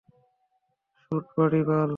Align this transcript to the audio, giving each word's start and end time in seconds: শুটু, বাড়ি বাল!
শুটু, 1.01 1.31
বাড়ি 1.35 1.61
বাল! 1.67 1.89